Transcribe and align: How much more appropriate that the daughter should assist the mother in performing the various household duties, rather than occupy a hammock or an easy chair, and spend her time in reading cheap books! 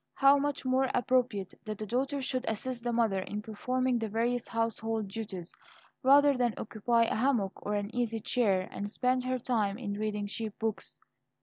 How 0.15 0.39
much 0.39 0.65
more 0.65 0.89
appropriate 0.95 1.53
that 1.63 1.77
the 1.77 1.85
daughter 1.85 2.23
should 2.23 2.45
assist 2.47 2.83
the 2.83 2.91
mother 2.91 3.19
in 3.19 3.43
performing 3.43 3.99
the 3.99 4.09
various 4.09 4.47
household 4.47 5.07
duties, 5.07 5.53
rather 6.01 6.35
than 6.35 6.55
occupy 6.57 7.03
a 7.03 7.13
hammock 7.13 7.53
or 7.63 7.75
an 7.75 7.93
easy 7.95 8.19
chair, 8.19 8.67
and 8.71 8.89
spend 8.89 9.23
her 9.25 9.37
time 9.37 9.77
in 9.77 9.93
reading 9.93 10.25
cheap 10.25 10.57
books! 10.57 10.97